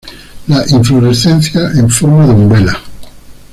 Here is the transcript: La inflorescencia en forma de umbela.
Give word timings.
La 0.47 0.65
inflorescencia 0.71 1.61
en 1.75 1.87
forma 1.87 2.25
de 2.25 2.33
umbela. 2.33 2.75